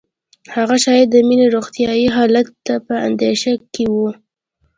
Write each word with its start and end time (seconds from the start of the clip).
هغه 0.55 0.75
شاید 0.85 1.07
د 1.11 1.15
مينې 1.27 1.45
روغتیايي 1.55 2.07
حالت 2.15 2.47
ته 2.65 2.75
په 2.85 2.93
اندېښنه 3.07 3.55
کې 3.73 3.85
وه 3.93 4.11